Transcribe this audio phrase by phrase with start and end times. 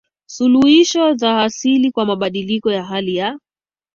[0.25, 3.39] Suluhisho za asili kwa mabadiliko ya hali ya